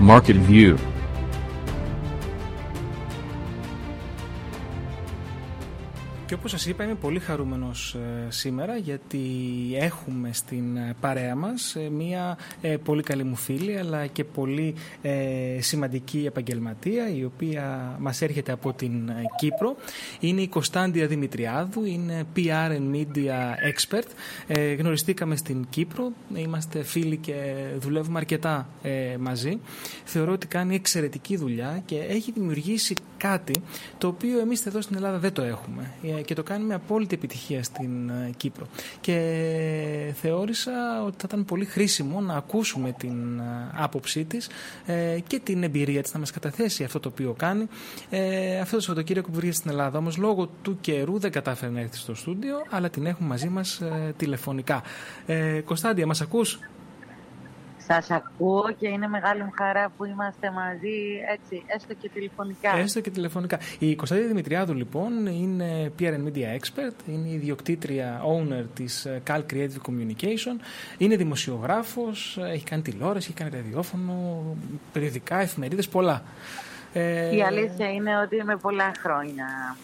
[0.00, 0.78] Market View
[6.28, 9.20] Και όπως σας είπα είμαι πολύ χαρούμενος ε, σήμερα γιατί
[9.74, 12.38] έχουμε στην ε, παρέα μας ε, μία
[12.84, 14.74] πολύ καλή μου φίλη αλλά και πολύ
[15.58, 19.76] σημαντική επαγγελματία η οποία μας έρχεται από την Κύπρο.
[20.20, 23.34] Είναι η Κωνσταντια Δημητριάδου, είναι PR and Media
[23.72, 24.06] Expert.
[24.78, 28.68] Γνωριστήκαμε στην Κύπρο, είμαστε φίλοι και δουλεύουμε αρκετά
[29.18, 29.58] μαζί.
[30.04, 33.62] Θεωρώ ότι κάνει εξαιρετική δουλειά και έχει δημιουργήσει κάτι
[33.98, 35.90] το οποίο εμείς εδώ στην Ελλάδα δεν το έχουμε
[36.24, 38.66] και το κάνει με απόλυτη επιτυχία στην ε, Κύπρο.
[39.00, 44.48] Και θεώρησα ότι θα ήταν πολύ χρήσιμο να ακούσουμε την ε, άποψή της
[44.86, 47.66] ε, και την εμπειρία της να μας καταθέσει αυτό το οποίο κάνει.
[48.60, 51.96] Αυτό το Σαββατοκύριακο που βρίσκεται στην Ελλάδα όμως λόγω του καιρού δεν κατάφερε να έρθει
[51.96, 53.82] στο στούντιο αλλά την έχουμε μαζί μας
[54.16, 54.82] τηλεφωνικά.
[55.64, 56.58] Κωνσταντία, μας ακούς;
[57.88, 62.76] Σας ακούω και είναι μεγάλη μου χαρά που είμαστε μαζί έτσι, έστω και τηλεφωνικά.
[62.76, 63.58] Έστω και τηλεφωνικά.
[63.78, 69.22] Η Κωνσταντίνα Δημητριάδου λοιπόν είναι PR and Media Expert, είναι η ιδιοκτήτρια owner της ε,
[69.26, 70.60] Cal Creative Communication,
[70.98, 74.42] είναι δημοσιογράφος, έχει κάνει τηλεόραση, έχει κάνει ραδιόφωνο,
[74.92, 76.22] περιοδικά, εφημερίδες, πολλά.
[76.92, 79.76] Ε, η αλήθεια είναι ότι είμαι πολλά χρόνια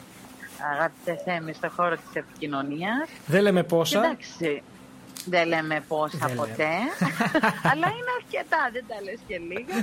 [0.72, 3.08] αγαπητέ Θέμη στον χώρο της επικοινωνίας.
[3.26, 3.98] Δεν λέμε πόσα.
[3.98, 4.62] Εντάξει,
[5.24, 6.72] δεν λέμε πόσα ποτέ,
[7.70, 9.82] αλλά είναι αρκετά, δεν τα λες και λίγα.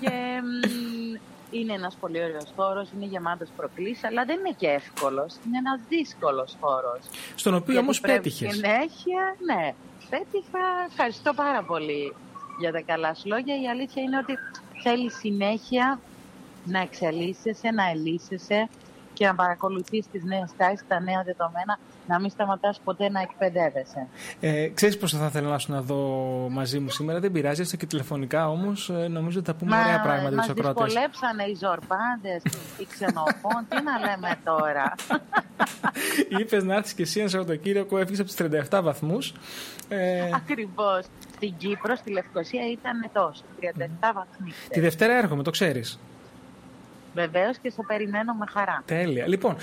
[0.00, 0.12] και
[1.50, 5.80] είναι ένας πολύ ωραίος χώρος, είναι γεμάτος προκλήσεις, αλλά δεν είναι και εύκολος, είναι ένας
[5.88, 7.00] δύσκολος χώρος.
[7.34, 8.54] Στον οποίο όμως πέτυχες.
[8.54, 9.74] Συνέχεια, ναι,
[10.10, 12.14] πέτυχα, ευχαριστώ πάρα πολύ
[12.60, 13.60] για τα καλά σου λόγια.
[13.60, 14.38] Η αλήθεια είναι ότι
[14.82, 16.00] θέλεις συνέχεια
[16.64, 18.68] να εξελίσσεσαι, να ελίσσεσαι
[19.12, 24.06] και να παρακολουθείς τις νέες τάσεις, τα νέα δεδομένα, να μην σταματάς ποτέ να εκπαιδεύεσαι.
[24.40, 25.96] Ε, ξέρεις πώς θα ήθελα να σου να δω
[26.50, 29.82] μαζί μου σήμερα, δεν πειράζει, έστω και τηλεφωνικά όμως, ε, νομίζω ότι θα πούμε Μα,
[29.82, 30.74] ωραία πράγματα για τους ακρότες.
[30.74, 32.42] Μας δυσκολέψανε οι ζορπάντες,
[32.78, 34.94] οι ξενοφών, τι να λέμε τώρα;
[36.40, 39.32] Είπες να έρθεις και εσύ ένα Σαββατοκύριακο, έφυγες από τους 37 βαθμούς.
[39.88, 40.30] Ε...
[40.34, 41.04] Ακριβώς.
[41.34, 43.64] Στην Κύπρο, στη Λευκοσία ήταν τόσο, 37
[44.14, 44.52] βαθμοί.
[44.68, 45.98] Τη Δευτέρα έρχομαι, το ξέρεις.
[47.14, 48.82] Βεβαίως και σε περιμένω με χαρά.
[48.86, 49.28] Τέλεια.
[49.28, 49.56] Λοιπόν,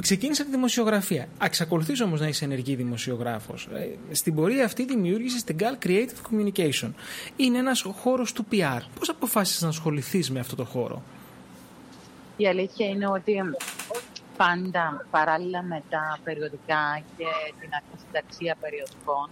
[0.00, 1.28] Ξεκίνησα τη δημοσιογραφία.
[1.38, 3.68] Αξακολουθεί όμως να είσαι ενεργή δημοσιογράφος.
[3.74, 6.90] Ε, στην πορεία αυτή δημιούργησες την Gal Creative Communication.
[7.36, 8.80] Είναι ένας χώρος του PR.
[8.98, 11.02] Πώς αποφάσισες να ασχοληθείς με αυτό το χώρο,
[12.36, 13.34] Η αλήθεια είναι ότι
[14.36, 17.24] πάντα παράλληλα με τα περιοδικά και
[17.60, 19.30] την αρχισυνταξία περιοδικών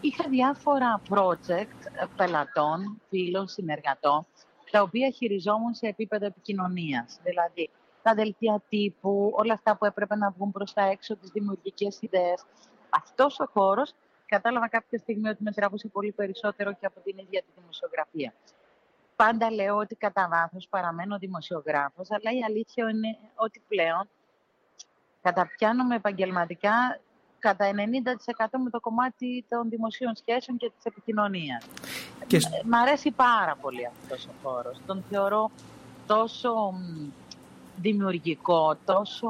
[0.00, 4.26] είχα διάφορα project πελατών, φίλων, συνεργατών
[4.70, 7.18] τα οποία χειριζόμουν σε επίπεδο επικοινωνίας.
[7.22, 7.70] Δηλαδή,
[8.02, 12.44] τα δελτία τύπου, όλα αυτά που έπρεπε να βγουν προς τα έξω, τις δημιουργικές ιδέες.
[12.90, 13.94] Αυτός ο χώρος
[14.26, 18.32] κατάλαβα κάποια στιγμή ότι με τραβούσε πολύ περισσότερο και από την ίδια τη δημοσιογραφία.
[19.16, 24.08] Πάντα λέω ότι κατά βάθος παραμένω δημοσιογράφος, αλλά η αλήθεια είναι ότι πλέον
[25.22, 27.00] καταπιάνομαι επαγγελματικά
[27.38, 31.66] κατά 90% με το κομμάτι των δημοσίων σχέσεων και της επικοινωνίας.
[32.26, 32.36] Και...
[32.36, 34.80] Ε, μ' αρέσει πάρα πολύ αυτός ο χώρος.
[34.86, 35.50] Τον θεωρώ
[36.06, 36.74] τόσο
[37.80, 39.26] δημιουργικό, τόσο...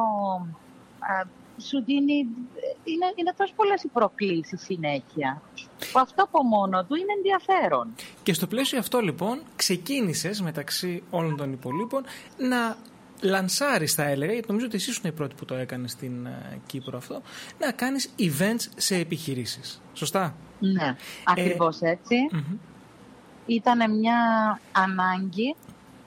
[0.99, 2.27] Α, σου δίνει...
[2.85, 5.43] Είναι, είναι τόσο πολλές οι προκλήσεις συνέχεια.
[5.93, 7.95] Που αυτό από μόνο του είναι ενδιαφέρον.
[8.23, 12.05] Και στο πλαίσιο αυτό λοιπόν ξεκίνησες μεταξύ όλων των υπολείπων
[12.37, 12.77] να
[13.21, 16.59] λανσάρεις, θα έλεγα, γιατί νομίζω ότι εσύ ήσουν η πρώτη που το έκανες στην ε,
[16.67, 17.23] Κύπρο αυτό,
[17.59, 19.81] να κάνεις events σε επιχειρήσεις.
[19.93, 22.17] Σωστά; Ναι, ακριβώς ε, έτσι.
[23.47, 24.19] Ήταν μια
[24.73, 25.55] ανάγκη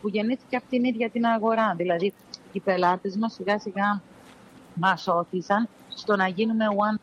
[0.01, 1.73] που γεννήθηκε από την ίδια την αγορά.
[1.77, 2.13] Δηλαδή,
[2.57, 4.01] οι πελάτες μας σιγά σιγά
[4.73, 6.99] μας όθησαν στο να γίνουμε one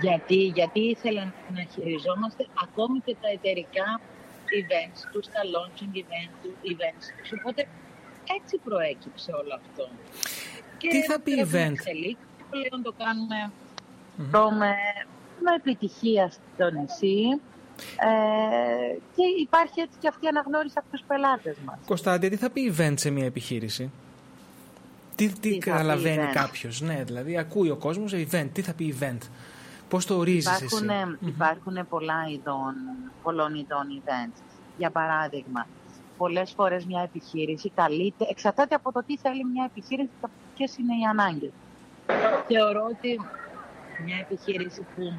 [0.00, 4.00] γιατί, γιατί ήθελαν να χειριζόμαστε ακόμη και τα εταιρικά
[4.60, 7.32] events τους, τα launching events, events τους.
[7.38, 7.68] Οπότε
[8.36, 9.88] έτσι προέκυψε όλο αυτό.
[10.78, 11.74] Τι θα πει event?
[12.50, 14.52] Πλέον το κάνουμε mm-hmm.
[14.58, 14.74] με,
[15.40, 17.40] με επιτυχία στο νησί.
[17.78, 21.78] Ε, και υπάρχει έτσι και αυτή η αναγνώριση από τους πελάτες μας.
[21.86, 23.90] Κωνσταντια, τι θα πει event σε μια επιχείρηση;
[25.14, 28.48] Τι, τι, τι καταλαβαίνει κάποιος, ναι, δηλαδή ακούει ο κόσμος event.
[28.52, 29.28] Τι θα πει event,
[29.88, 30.86] Πώς το ορίζεις εσύ;
[31.20, 32.74] Υπάρχουν πολλά ειδών,
[33.22, 34.42] πολλών ειδών events.
[34.78, 35.66] Για παράδειγμα,
[36.16, 40.94] πολλές φορές μια επιχείρηση καλείται, εξαρτάται από το τι θέλει μια επιχείρηση και ποιες είναι
[40.94, 41.50] οι ανάγκες.
[42.48, 43.20] Θεωρώ ότι
[44.04, 45.12] μια επιχείρηση που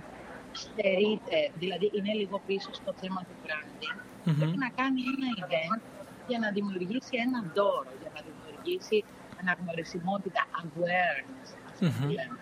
[0.54, 4.36] στερείται, δηλαδή είναι λίγο πίσω στο θέμα του branding, mm-hmm.
[4.40, 5.82] πρέπει να κάνει ένα event
[6.28, 9.04] για να δημιουργήσει ένα δώρο, για να δημιουργήσει
[9.40, 12.38] αναγνωρισιμότητα, awareness, ας mm-hmm.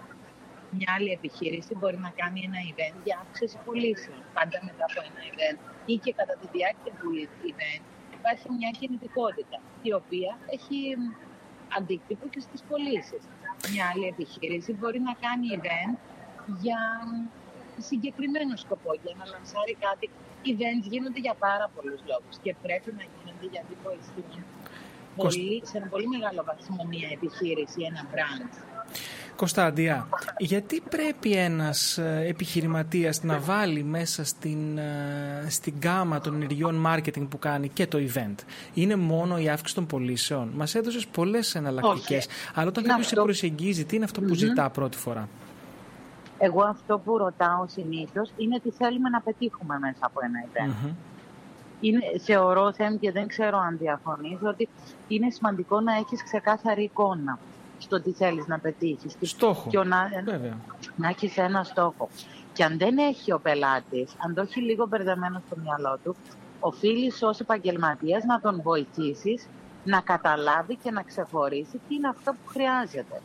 [0.77, 4.19] Μια άλλη επιχείρηση μπορεί να κάνει ένα event για αύξηση πωλήσεων.
[4.33, 7.09] Πάντα μετά από ένα event ή και κατά τη διάρκεια του
[7.51, 7.83] event
[8.17, 10.77] υπάρχει μια κινητικότητα η οποία έχει
[11.77, 13.23] αντίκτυπο και στις πωλήσεις.
[13.73, 15.95] Μια άλλη επιχείρηση μπορεί να κάνει event
[16.63, 16.79] για
[17.77, 20.05] συγκεκριμένο σκοπό, για να λανσάρει κάτι.
[20.51, 24.43] Events γίνονται για πάρα πολλούς λόγους και πρέπει να γίνονται γιατί βοηθούν
[25.15, 28.49] πολύ, σε ένα πολύ μεγάλο βαθμό μια επιχείρηση, ένα brand.
[29.35, 30.07] Κωνσταντία,
[30.37, 37.27] γιατί πρέπει ένας ε, επιχειρηματίας να βάλει μέσα στην, ε, στην γκάμα των ενεργειών marketing
[37.29, 38.35] που κάνει και το event;
[38.73, 42.27] Είναι μόνο η αύξηση των πωλήσεων; Μας έδωσες πολλές εναλλακτικές.
[42.53, 45.29] Αλλά όταν κάποιος σε προσεγγίζει, τι είναι αυτό που ζητά πρώτη φορά;
[46.43, 50.93] Εγώ αυτό που ρωτάω συνήθως είναι τι θέλουμε να πετύχουμε μέσα από ένα event.
[51.79, 54.69] Είναι, θεωρώ, Θέμ, και δεν ξέρω αν διαφωνείς, ότι
[55.07, 57.39] είναι σημαντικό να έχεις ξεκάθαρη εικόνα
[57.77, 59.15] στο τι θέλεις να πετύχεις.
[59.21, 60.57] Στόχο, και να, Βέβαια.
[60.95, 62.09] να έχεις ένα στόχο.
[62.53, 66.15] Και αν δεν έχει ο πελάτης, αν το έχει λίγο μπερδεμένο στο μυαλό του,
[66.59, 69.47] οφείλεις ως επαγγελματίας να τον βοηθήσεις
[69.83, 73.21] να καταλάβει και να ξεχωρίσει τι είναι αυτό που χρειάζεται.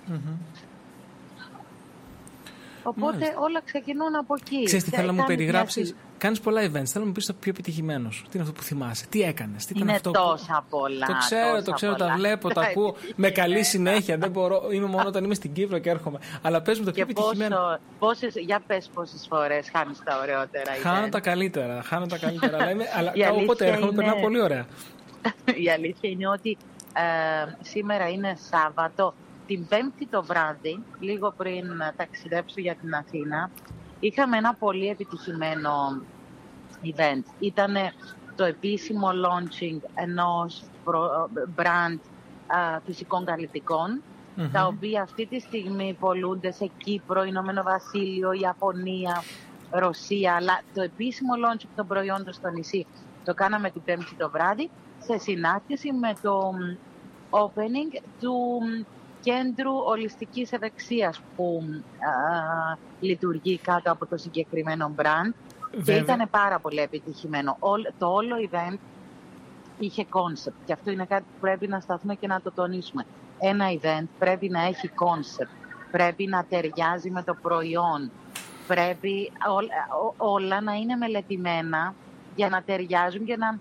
[2.87, 3.35] Οπότε Μάλιστα.
[3.41, 4.65] όλα ξεκινούν από εκεί.
[4.65, 6.69] Ξέρεις τι θέλω να μου περιγράψεις; Κάνεις πολλά events.
[6.71, 8.23] Θέλω να μου πεις το πιο επιτυχημένος.
[8.23, 10.11] Τι είναι αυτό που θυμάσαι, τι έκανες, τι ήταν είναι αυτό.
[10.11, 11.07] τόσα πολλά.
[11.07, 14.17] Το ξέρω, το ξέρω, τα βλέπω, τα ακούω με καλή συνέχεια.
[14.19, 16.19] Δεν μπορώ, είμαι μόνο όταν είμαι στην Κύπρο και έρχομαι.
[16.43, 17.79] Αλλά πες μου το πιο επιτυχημένο.
[17.99, 20.73] Πόσες, για πες πόσες φορές χάνεις τα ωραιότερα.
[20.83, 21.83] Χάνω τα καλύτερα.
[21.83, 22.57] Χάνω τα καλύτερα.
[22.57, 23.13] αλλά, είμαι, αλλά
[23.43, 23.97] όποτε έρχομαι, είναι...
[23.97, 24.67] περνάω πολύ ωραία.
[25.65, 26.57] Η αλήθεια είναι ότι
[26.93, 29.15] ε, σήμερα είναι Σάββατο
[29.47, 31.65] την Πέμπτη το βράδυ, λίγο πριν
[31.97, 33.51] ταξιδέψω για την Αθήνα,
[34.01, 36.03] είχαμε ένα πολύ επιτυχημένο
[36.83, 37.23] event.
[37.39, 37.75] Ήταν
[38.37, 40.63] το επίσημο launching ενός
[41.57, 41.99] brand
[42.85, 43.25] φυσικών
[44.53, 49.23] τα οποία αυτή τη στιγμή πολλούνται σε Κύπρο, Ηνωμένο Βασίλειο, Ιαπωνία,
[49.71, 52.87] Ρωσία, αλλά το επίσημο launching των προϊόντων στο νησί
[53.25, 56.53] το κάναμε την Πέμπτη το βράδυ σε συνάρτηση με το
[57.31, 58.61] opening του
[59.27, 65.33] κέντρου ολιστικής ευεξίας που α, λειτουργεί κάτω από το συγκεκριμένο brand.
[65.85, 67.59] Και ήταν πάρα πολύ επιτυχημένο.
[67.99, 68.77] Το όλο event
[69.79, 70.55] είχε concept.
[70.65, 73.07] Και αυτό είναι κάτι που πρέπει να σταθούμε και να το τονίσουμε.
[73.39, 75.55] Ένα event πρέπει να έχει concept,
[75.91, 78.11] πρέπει να ταιριάζει με το προϊόν,
[78.67, 79.33] πρέπει
[80.17, 81.95] όλα να είναι μελετημένα
[82.35, 83.59] για να ταιριάζουν και να,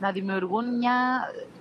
[0.00, 0.94] να δημιουργούν μια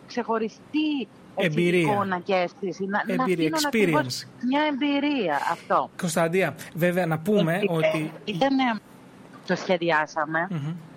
[0.08, 1.92] ξεχωριστή εμπειρία.
[1.94, 2.86] εικόνα και αίσθηση.
[2.86, 4.28] Να, εμπειρία, να experience.
[4.48, 5.90] Μια εμπειρία αυτό.
[5.98, 8.12] Κωνσταντία, βέβαια να πούμε ότι...
[8.26, 8.82] Ήταν,
[9.48, 10.48] το σχεδιασαμε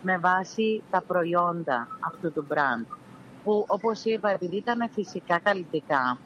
[0.03, 2.97] με βάση τα προϊόντα αυτού του brand.
[3.45, 6.19] Που όπως είπα, επειδή ήταν φυσικά καλλιτικά,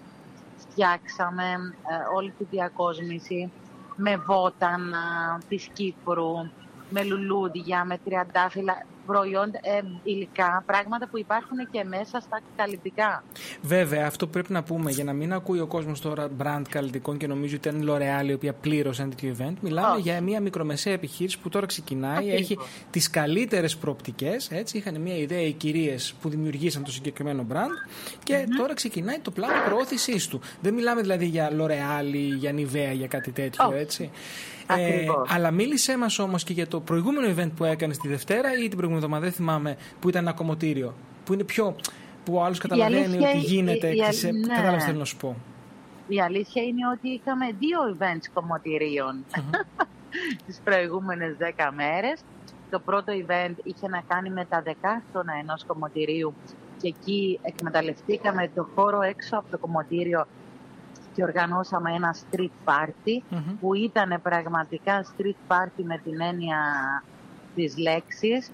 [0.56, 3.50] φτιάξαμε ε, όλη τη διακόσμηση
[3.96, 4.98] με βότανα
[5.48, 6.50] της Κύπρου,
[6.90, 13.24] με λουλούδια, με τριαντάφυλλα προϊόντα, ε, υλικά, πράγματα που υπάρχουν και μέσα στα καλλιτικά.
[13.62, 17.26] Βέβαια, αυτό πρέπει να πούμε για να μην ακούει ο κόσμος τώρα brand καλλιτικών και
[17.26, 19.54] νομίζει ότι ήταν η L'Oreal η οποία πλήρωσε ένα τέτοιο event.
[19.60, 22.58] Μιλάμε για μια μικρομεσαία επιχείρηση που τώρα ξεκινάει, έχει
[22.90, 24.50] τις καλύτερες προοπτικές.
[24.72, 27.88] Είχαν μια ιδέα οι κυρίες που δημιουργήσαν το συγκεκριμένο brand
[28.22, 30.40] και τώρα ξεκινάει το πλάνο προώθησής του.
[30.60, 34.10] Δεν μιλάμε δηλαδή για L'Oreal ή για Nivea, για κάτι τέτοιο, έτσι.
[34.76, 38.68] Ε, αλλά μίλησέ μας όμως και για το προηγούμενο event που έκανε τη Δευτέρα ή
[38.68, 40.94] την προηγούμενη εβδομάδα, δεν θυμάμαι, που ήταν ένα κομμωτήριο.
[41.24, 41.76] Που είναι πιο.
[42.24, 43.88] που ο άλλος καταλαβαίνει ότι γίνεται.
[43.88, 44.54] Η, η, σε, ναι.
[44.54, 45.36] Κατάλαβες θέλω να σου πω.
[46.08, 49.86] Η αλήθεια είναι ότι είχαμε δύο events κομμωτηρίων mm-hmm.
[50.46, 52.20] τις προηγούμενες δέκα μέρες.
[52.70, 56.34] Το πρώτο event είχε να κάνει με τα δεκάστονα ενός κομμωτηρίου
[56.80, 60.26] και εκεί εκμεταλλευτήκαμε το χώρο έξω από το κομμωτήριο
[61.14, 66.58] και οργανώσαμε ένα street party που ήταν πραγματικά street party με την έννοια
[67.58, 68.50] της λέξης.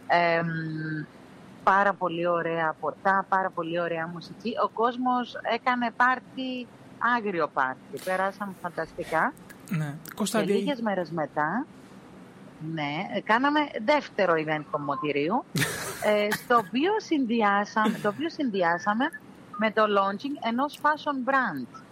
[1.62, 4.52] πάρα πολύ ωραία ποτά, πάρα πολύ ωραία μουσική.
[4.64, 6.66] Ο κόσμος έκανε πάρτι,
[7.16, 7.98] άγριο πάρτι.
[8.04, 9.32] Περάσαμε φανταστικά.
[9.68, 9.94] Ναι.
[10.24, 11.66] Και λίγες μέρες μετά,
[12.72, 15.44] ναι, κάναμε δεύτερο event κομμωτηρίου,
[16.10, 19.04] ε, στο οποίο συνδυάσαμε, το οποίο συνδυάσαμε
[19.58, 21.83] με το launching ενός fashion brand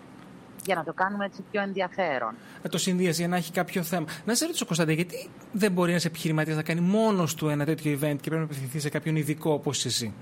[0.64, 2.34] για να το κάνουμε έτσι πιο ενδιαφέρον.
[2.62, 4.06] Με το συνδύαση για να έχει κάποιο θέμα.
[4.24, 7.92] Να σε ρωτήσω, Κωνσταντέ, γιατί δεν μπορεί ένας επιχειρηματίας να κάνει μόνος του ένα τέτοιο
[7.92, 10.14] event και πρέπει να απευθυνθεί σε κάποιον ειδικό όπως εσύ;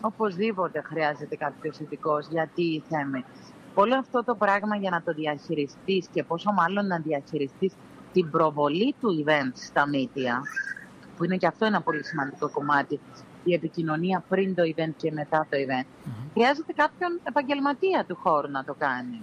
[0.00, 2.26] Οπωσδήποτε χρειάζεται κάποιος ειδικός.
[2.30, 3.24] Γιατί θέμε.
[3.74, 7.72] Όλο αυτό το πράγμα για να το διαχειριστείς και πόσο μάλλον να διαχειριστείς
[8.12, 10.34] την προβολή του event στα media,
[11.16, 13.00] που είναι και αυτό ένα πολύ σημαντικό κομμάτι,
[13.44, 15.86] η επικοινωνία πριν το event και μετά το event.
[16.38, 19.20] Χρειάζεται κάποιον επαγγελματία του χώρου να το κάνει.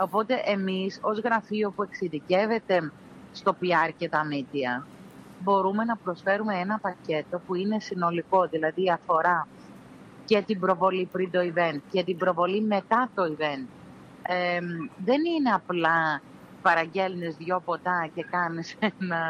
[0.00, 2.92] Οπότε εμείς ως γραφείο που εξειδικεύεται
[3.32, 4.86] στο PR και τα media
[5.42, 9.48] μπορούμε να προσφέρουμε ένα πακέτο που είναι συνολικό, δηλαδή αφορά
[10.24, 13.66] και την προβολή πριν το event και την προβολή μετά το event.
[14.22, 14.60] Ε,
[15.04, 16.20] δεν είναι απλά
[16.62, 19.20] παραγγέλνεις δυο ποτά και κάνεις ένα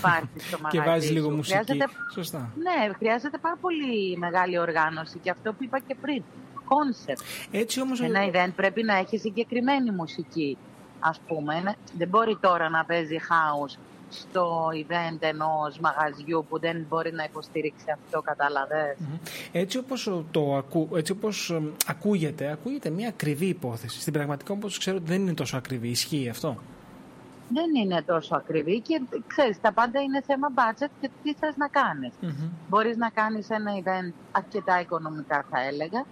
[0.00, 1.58] πάρτι στο μαγαζί Και βάζεις λίγο μουσική.
[1.64, 1.86] Χρειάζεται...
[2.12, 2.52] Σωστά.
[2.58, 6.22] Ναι, χρειάζεται πάρα πολύ μεγάλη οργάνωση και αυτό που είπα και πριν.
[6.64, 7.20] Κόνσεπτ.
[7.50, 8.00] Έτσι όμως...
[8.00, 10.56] Ένα event πρέπει να έχει συγκεκριμένη μουσική,
[11.00, 11.76] ας πούμε.
[11.98, 13.78] Δεν μπορεί τώρα να παίζει house
[14.10, 18.96] στο event ενός μαγαζιού που δεν μπορεί να υποστηρίξει αυτό, καταλαβες.
[19.52, 24.00] Έτσι όπως, το ακού, έτσι όπως ακούγεται, ακούγεται μια ακριβή υπόθεση.
[24.00, 25.88] Στην πραγματικότητα όπως ξέρω δεν είναι τόσο ακριβή.
[25.88, 26.56] Ισχύει αυτό;
[27.48, 31.68] Δεν είναι τόσο ακριβή και ξέρεις, τα πάντα είναι θέμα budget και τι θες να
[31.68, 32.12] κάνεις.
[32.22, 36.04] mm Μπορείς να κάνεις ένα event αρκετά οικονομικά θα έλεγα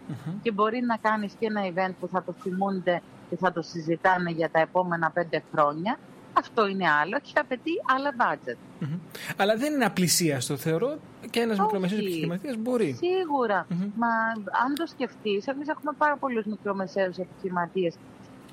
[0.42, 4.30] και μπορεί να κάνεις και ένα event που θα το θυμούνται και θα το συζητάνε
[4.30, 5.98] για τα επόμενα πέντε χρόνια
[6.38, 8.88] αυτό είναι άλλο και απαιτεί άλλα budget.
[9.36, 10.98] Αλλά δεν είναι απλησίαστο, θεωρώ,
[11.30, 12.98] και ένας μικρομεσαίος επιχειρηματίας μπορεί.
[13.96, 14.08] Μα
[14.64, 17.94] αν το σκεφτείς, εμείς έχουμε πάρα πολλούς μικρομεσαίους επιχειρηματίες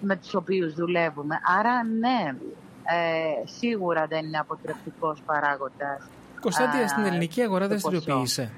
[0.02, 1.40] με τους οποίους δουλεύουμε.
[1.60, 2.36] Άρα, ναι,
[2.84, 6.10] ε, σίγουρα δεν είναι αποτρεπτικός παράγοντας.
[6.40, 8.52] Κωνσταντία, στην ελληνική αγορά δραστηριοποιείσαι.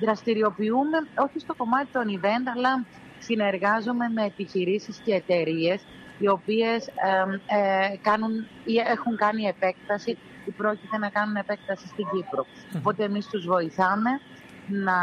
[0.00, 2.84] Δραστηριοποιούμε όχι στο κομμάτι των event, αλλά
[3.18, 5.84] συνεργάζομαι με επιχειρήσεις και εταιρείες
[6.18, 8.32] οι οποίες ε, κάνουν
[8.64, 12.46] ή έχουν κάνει επέκταση ή πρόκειται να κάνουν επέκταση στην Κύπρο.
[12.76, 14.10] Οπότε εμείς τους βοηθάμε
[14.66, 14.98] να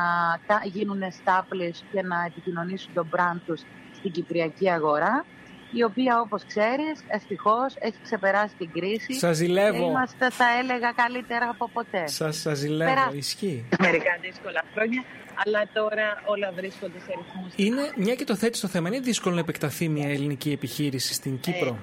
[0.64, 3.62] γίνουν established και να επικοινωνήσουν τον brand τους
[3.96, 5.26] στην κυπριακή αγορά
[5.72, 9.90] η οποία όπως ξέρεις ευτυχώς έχει ξεπεράσει την κρίση Σας ζηλεύω.
[9.90, 13.12] είμαστε θα έλεγα καλύτερα από ποτέ Σας, σας ζηλεύω, Περά...
[13.14, 15.04] ισχύει Μερικά δύσκολα χρόνια
[15.46, 17.54] αλλά τώρα όλα βρίσκονται σε ρυθμούς.
[17.56, 21.40] Είναι, μια και το θέτεις στο θέμα, είναι δύσκολο να επεκταθεί μια ελληνική επιχείρηση στην
[21.40, 21.78] Κύπρο;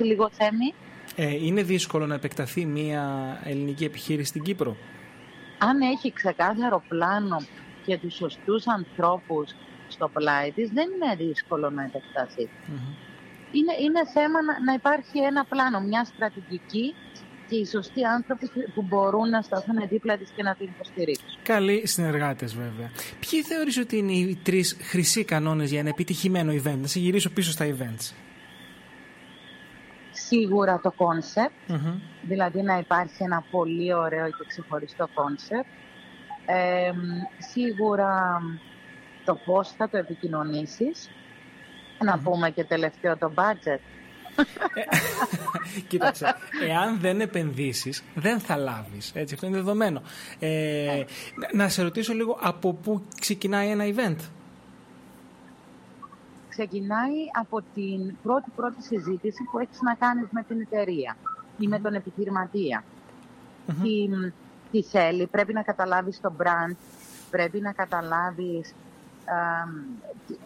[0.00, 0.74] Ε, λίγο θέμη.
[1.16, 4.76] Ε, είναι δύσκολο να επεκταθεί μια ελληνική επιχείρηση στην Κύπρο;
[5.58, 7.36] Αν έχει ξεκάθαρο πλάνο
[7.86, 9.54] και τους σωστούς ανθρώπους
[10.00, 12.48] στο πλάι της, δεν είναι δύσκολο να επεκταθεί.
[13.52, 16.94] Είναι, είναι θέμα να, να υπάρχει ένα πλάνο, μια στρατηγική
[17.48, 21.26] και οι σωστοί άνθρωποι που μπορούν να σταθούν δίπλα της και να την υποστηρίξουν.
[21.42, 22.90] Καλοί συνεργάτες, βέβαια.
[23.20, 27.30] Ποιοι θεωρείς ότι είναι οι τρεις χρυσοί κανόνες για ένα επιτυχημένο event, να σε γυρίσω
[27.30, 28.14] πίσω στα events.
[30.10, 31.52] Σίγουρα το κονσεπτ
[32.22, 35.68] δηλαδή να υπάρχει ένα πολύ ωραίο και ξεχωριστό concept.
[37.38, 38.42] σίγουρα
[39.24, 41.10] το πώς θα το επικοινωνήσεις.
[42.04, 43.78] Να πούμε και τελευταίο το budget.
[45.88, 46.34] Κοίταξε,
[46.68, 50.02] εάν δεν επενδύσεις δεν θα λάβεις, έτσι, αυτό είναι δεδομένο.
[50.38, 51.04] Ε,
[51.52, 54.16] να σε ρωτήσω λίγο από πού ξεκινάει ένα event;
[56.48, 61.16] Ξεκινάει από την πρώτη πρώτη συζήτηση που έχεις να κάνεις με την εταιρεία
[61.58, 62.84] ή με τον επιχειρηματία.
[63.66, 64.08] Τι,
[64.70, 66.76] τι θέλει, πρέπει να καταλάβεις το brand,
[67.30, 68.74] πρέπει να καταλάβεις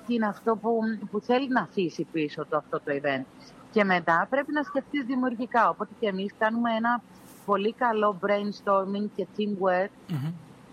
[0.06, 0.78] τι είναι αυτό που,
[1.10, 3.24] που θέλει να αφήσει πίσω το αυτό το event.
[3.70, 5.68] Και μετά πρέπει να σκεφτείς δημιουργικά.
[5.68, 7.02] Οπότε και εμείς κάνουμε ένα
[7.44, 9.88] πολύ καλό brainstorming και teamwork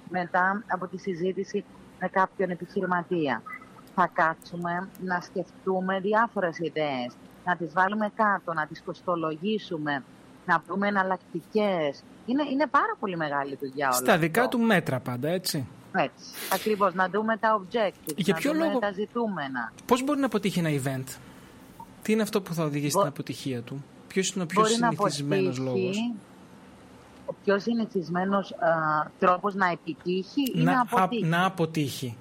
[0.10, 1.63] μετά από τη συζήτηση
[2.00, 3.41] με κάποιον επιχειρηματία.
[3.96, 7.13] Θα κάτσουμε να σκεφτούμε διάφορες ιδέες,
[7.46, 10.03] να τις βάλουμε κάτω, να τις κοστολογήσουμε,
[10.46, 12.03] να βρούμε εναλλακτικές.
[12.25, 15.68] Είναι, είναι πάρα πολύ μεγάλη δουλειά όλα Στα δικά του μέτρα πάντα, έτσι.
[15.95, 16.25] Έτσι.
[16.53, 18.79] Ακριβώς, να δούμε τα objectives, Για να δούμε λόγο...
[18.79, 19.71] τα ζητούμενα.
[19.86, 21.17] Πώς μπορεί να αποτύχει ένα event?
[22.01, 23.00] Τι είναι αυτό που θα οδηγήσει Μπο...
[23.00, 25.98] την αποτυχία του, Ποιος είναι ο πιο συνηθισμένος λόγος;
[27.25, 28.55] Ο πιο συνηθισμένος
[29.19, 31.25] τρόπος να επιτύχει ή να, να αποτύχει.
[31.25, 32.17] να αποτύχει.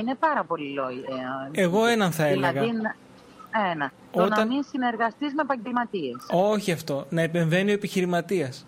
[0.00, 1.04] Είναι πάρα πολύ λόγοι.
[1.52, 2.52] Ε, Εγώ έναν θα έλεγα.
[2.52, 2.70] Δηλαδή,
[3.72, 3.92] ένα.
[4.12, 4.28] Όταν...
[4.28, 6.26] Το να μην συνεργαστείς με επαγγελματίες.
[6.30, 7.06] Όχι αυτό.
[7.10, 8.66] Να επεμβαίνει ο επιχειρηματίας.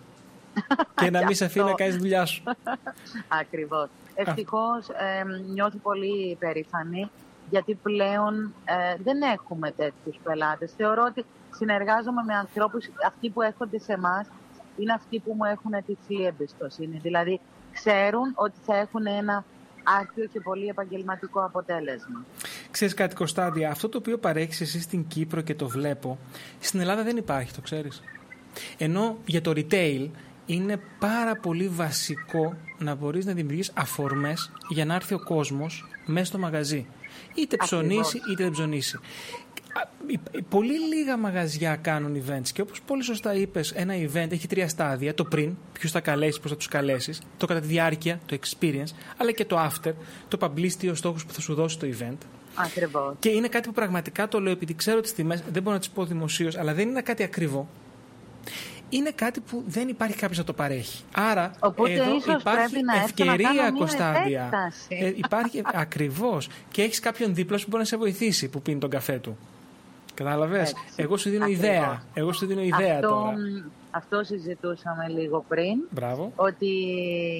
[0.95, 2.43] Και να μην σε αφήνει να κάνεις δουλειά σου.
[3.41, 3.87] Ακριβώς.
[4.15, 7.09] Ευτυχώς ε, νιώθει πολύ περήφανη
[7.49, 10.73] γιατί πλέον ε, δεν έχουμε τέτοιους πελάτες.
[10.77, 14.27] Θεωρώ ότι συνεργάζομαι με ανθρώπους, αυτοί που έρχονται σε εμάς
[14.77, 16.97] είναι αυτοί που μου έχουν τυφλή εμπιστοσύνη.
[16.97, 17.39] Δηλαδή,
[17.73, 19.45] ξέρουν ότι θα έχουν ένα
[20.01, 22.25] άκριο και πολύ επαγγελματικό αποτέλεσμα.
[22.71, 26.17] Ξέρεις κάτι Κωνσταντία, αυτό το οποίο παρέχεις εσύ στην Κύπρο και το βλέπω,
[26.59, 28.01] στην Ελλάδα δεν υπάρχει, το ξέρεις.
[28.77, 30.09] Ενώ για το retail
[30.45, 36.25] είναι πάρα πολύ βασικό να μπορείς να δημιουργείς αφορμές για να έρθει ο κόσμος μέσα
[36.25, 36.85] στο μαγαζί.
[37.35, 38.99] Είτε ψωνίσει είτε δεν ψωνίσει.
[40.49, 45.13] Πολύ λίγα μαγαζιά κάνουν events και όπως πολύ σωστά είπες ένα event έχει τρία στάδια
[45.13, 48.93] το πριν, ποιους θα καλέσεις, πώς θα τους καλέσεις το κατά τη διάρκεια, το experience
[49.17, 49.93] αλλά και το after,
[50.27, 52.17] το publicity, ο στόχος που θα σου δώσει το event
[52.55, 53.15] Ακριβώς.
[53.19, 55.89] Και είναι κάτι που πραγματικά το λέω επειδή ξέρω τις τιμές, δεν μπορώ να τις
[55.89, 57.69] πω δημοσίως, αλλά δεν είναι κάτι ακριβό.
[58.93, 61.03] Είναι κάτι που δεν υπάρχει κάποιος να το παρέχει.
[61.15, 64.41] Άρα Οπότε εδώ ίσως υπάρχει πρέπει να έρθω να ευκαιρία, κάνω μία Κωνσταντια.
[64.41, 64.85] επέκταση.
[65.01, 66.49] Ε, υπάρχει ακριβώς.
[66.71, 69.37] Και έχεις κάποιον δίπλα σου που μπορεί να σε βοηθήσει που πίνει τον καφέ του.
[70.13, 70.83] Κατάλαβες; Έτσι.
[70.95, 71.65] Εγώ σου δίνω Ακριβώς.
[71.65, 72.03] ιδέα.
[72.13, 73.33] Εγώ σου δίνω ιδέα αυτό, τώρα.
[73.91, 76.31] αυτό συζητούσαμε λίγο πριν, Μπράβο.
[76.35, 76.67] ότι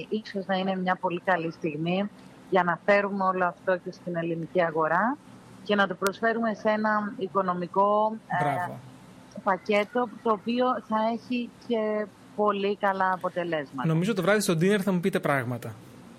[0.10, 2.10] ίσως να είναι μια πολύ καλή στιγμή
[2.50, 5.18] για να φέρουμε όλο αυτό και στην ελληνική αγορά
[5.64, 8.80] και να το προσφέρουμε σε ένα οικονομικό ε, Μπράβο.
[9.44, 13.88] Πακέτο το οποίο θα έχει και πολύ καλά αποτελέσματα.
[13.88, 15.74] Νομίζω το βράδυ στο dinner θα μου πείτε πράγματα.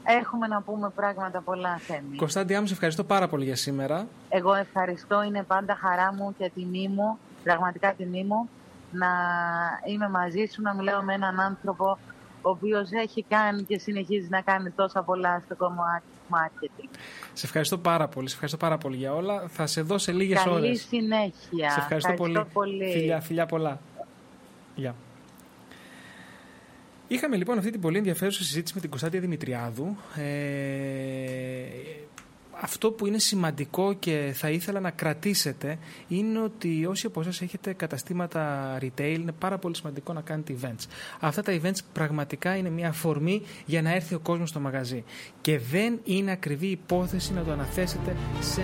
[0.05, 2.17] Έχουμε να πούμε πράγματα πολλά θέμη.
[2.17, 4.07] Κωνσταντιά μου, σε ευχαριστώ πάρα πολύ για σήμερα.
[4.29, 8.49] Εγώ ευχαριστώ, είναι πάντα χαρά μου και τιμή μου, πραγματικά τιμή μου,
[8.93, 9.09] να
[9.85, 11.99] είμαι μαζί σου, να μιλάω με έναν άνθρωπο
[12.43, 16.89] ο οποίος έχει κάνει και συνεχίζει να κάνει τόσα πολλά στο κομμάτι του marketing.
[17.33, 18.27] Σε ευχαριστώ πάρα πολύ.
[18.29, 19.49] Σε ευχαριστώ πάρα πολύ για όλα.
[19.49, 20.87] Θα σε δω σε λίγες Καλή ώρες.
[20.89, 21.71] συνέχεια.
[21.71, 22.45] Σε ευχαριστώ, πολύ.
[22.53, 22.91] πολύ.
[22.93, 23.81] Φιλιά, φιλιά πολλά.
[24.75, 24.95] Γεια.
[27.09, 29.97] Είχαμε λοιπόν αυτή την πολύ ενδιαφέρουσα συζήτηση με την Κωνσταντία Δημητριάδου.
[30.17, 30.23] Ε,
[32.65, 35.79] αυτό που είναι σημαντικό και θα ήθελα να κρατήσετε
[36.09, 40.87] είναι ότι όσοι από εσάς έχετε καταστήματα retail είναι πάρα πολύ σημαντικό να κάνετε events.
[41.21, 45.05] Αυτά τα events πραγματικά είναι μια αφορμή για να έρθει ο κόσμος στο μαγαζί.
[45.41, 48.63] Και δεν είναι ακριβή υπόθεση να το αναθέσετε σε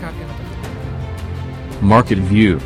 [0.00, 0.70] κάποια από τα
[1.88, 2.58] Market View